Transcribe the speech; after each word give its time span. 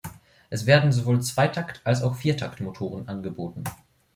Es 0.49 0.65
werden 0.65 0.91
sowohl 0.91 1.21
Zweitakt- 1.21 1.81
als 1.83 2.01
auch 2.01 2.15
Viertakt 2.15 2.59
Motoren 2.59 3.07
angeboten. 3.07 3.63